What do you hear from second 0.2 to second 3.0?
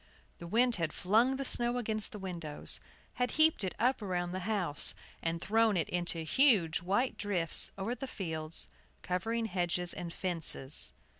The wind had flung the snow against the windows,